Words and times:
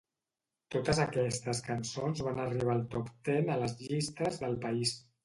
Totes 0.75 1.01
aquestes 1.01 1.59
cançons 1.67 2.21
van 2.29 2.41
arribar 2.45 2.73
al 2.77 2.81
Top 2.97 3.13
Ten 3.29 3.53
a 3.53 3.59
les 3.65 3.77
llistes 3.83 4.41
del 4.47 4.57
país 4.65 4.97